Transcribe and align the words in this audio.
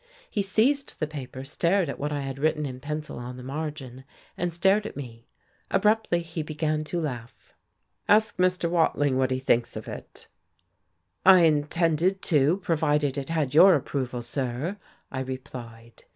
He 0.31 0.41
seized 0.41 0.99
the 0.99 1.05
paper, 1.05 1.43
stared 1.43 1.87
at 1.87 1.99
what 1.99 2.11
I 2.11 2.21
had 2.21 2.39
written 2.39 2.65
in 2.65 2.79
pencil 2.79 3.19
on 3.19 3.37
the 3.37 3.43
margin, 3.43 4.03
and 4.35 4.49
then 4.49 4.49
stared 4.49 4.87
at 4.87 4.95
me. 4.97 5.27
Abruptly, 5.69 6.23
he 6.23 6.41
began 6.41 6.83
to 6.85 6.99
laugh. 6.99 7.53
"Ask 8.09 8.37
Mr. 8.37 8.67
Wading 8.67 9.19
what 9.19 9.29
he 9.29 9.37
thinks 9.37 9.75
of 9.75 9.87
it?" 9.87 10.27
"I 11.23 11.41
intended 11.41 12.23
to, 12.23 12.57
provided 12.63 13.15
it 13.15 13.29
had 13.29 13.53
your 13.53 13.75
approval, 13.75 14.23
sir," 14.23 14.77
I 15.11 15.19
replied. 15.19 16.05